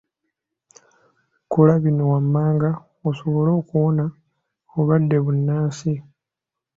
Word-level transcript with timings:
Kola 1.51 1.73
bino 1.83 2.03
wammanga 2.11 2.69
osobole 3.09 3.51
okuwona 3.59 4.05
obulwadde 4.69 5.17
bunnansi. 5.25 5.93